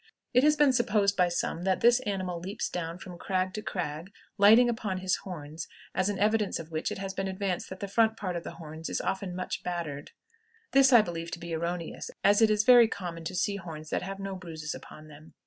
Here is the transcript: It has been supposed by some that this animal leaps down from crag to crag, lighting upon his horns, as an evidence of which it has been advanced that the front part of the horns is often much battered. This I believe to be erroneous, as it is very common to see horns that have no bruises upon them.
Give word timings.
It 0.33 0.43
has 0.43 0.55
been 0.55 0.73
supposed 0.73 1.15
by 1.15 1.27
some 1.29 1.61
that 1.61 1.81
this 1.81 1.99
animal 1.99 2.39
leaps 2.39 2.69
down 2.69 2.97
from 2.97 3.19
crag 3.19 3.53
to 3.53 3.61
crag, 3.61 4.11
lighting 4.39 4.67
upon 4.67 4.97
his 4.97 5.17
horns, 5.17 5.67
as 5.93 6.09
an 6.09 6.17
evidence 6.17 6.57
of 6.57 6.71
which 6.71 6.91
it 6.91 6.97
has 6.97 7.13
been 7.13 7.27
advanced 7.27 7.69
that 7.69 7.81
the 7.81 7.87
front 7.87 8.17
part 8.17 8.35
of 8.35 8.43
the 8.43 8.55
horns 8.55 8.89
is 8.89 8.99
often 8.99 9.35
much 9.35 9.61
battered. 9.61 10.09
This 10.71 10.91
I 10.91 11.03
believe 11.03 11.29
to 11.29 11.39
be 11.39 11.53
erroneous, 11.53 12.09
as 12.23 12.41
it 12.41 12.49
is 12.49 12.63
very 12.63 12.87
common 12.87 13.23
to 13.25 13.35
see 13.35 13.57
horns 13.57 13.91
that 13.91 14.01
have 14.01 14.17
no 14.17 14.35
bruises 14.35 14.73
upon 14.73 15.07
them. 15.07 15.35